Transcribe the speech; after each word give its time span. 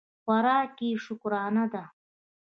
خوراک 0.23 0.75
یې 0.85 0.89
شکرانه 1.03 1.65
ده. 1.73 1.83